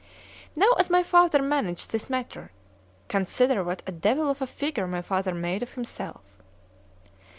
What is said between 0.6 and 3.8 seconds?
as my father managed this matter,—consider